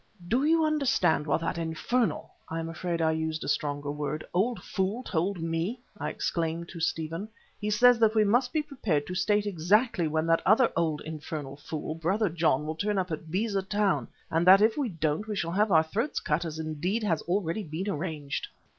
"Do 0.27 0.43
you 0.45 0.65
understand 0.65 1.27
what 1.27 1.41
that 1.41 1.59
infernal 1.59 2.31
(I 2.49 2.57
am 2.59 2.69
afraid 2.69 3.03
I 3.03 3.11
used 3.11 3.43
a 3.43 3.47
stronger 3.47 3.91
word) 3.91 4.25
old 4.33 4.59
fool 4.63 5.03
told 5.03 5.39
me?" 5.39 5.79
I 5.95 6.09
exclaimed 6.09 6.69
to 6.69 6.79
Stephen. 6.79 7.29
"He 7.59 7.69
says 7.69 7.99
that 7.99 8.15
we 8.15 8.23
must 8.23 8.51
be 8.51 8.63
prepared 8.63 9.05
to 9.05 9.13
state 9.13 9.45
exactly 9.45 10.07
when 10.07 10.25
that 10.25 10.41
other 10.43 10.71
infernal 11.05 11.51
old 11.51 11.59
fool, 11.61 11.93
Brother 11.93 12.29
John, 12.29 12.65
will 12.65 12.73
turn 12.73 12.97
up 12.97 13.11
at 13.11 13.29
Beza 13.29 13.61
Town, 13.61 14.07
and 14.31 14.47
that 14.47 14.59
if 14.59 14.75
we 14.75 14.89
don't 14.89 15.27
we 15.27 15.35
shall 15.35 15.51
have 15.51 15.71
our 15.71 15.83
throats 15.83 16.19
cut 16.19 16.45
as 16.45 16.57
indeed 16.57 17.03
has 17.03 17.21
already 17.21 17.61
been 17.61 17.87
arranged." 17.87 18.47